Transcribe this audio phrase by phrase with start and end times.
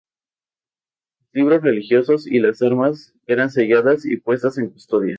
[1.19, 5.09] Los libros religiosos y las armas eran selladas y puestas en custodia.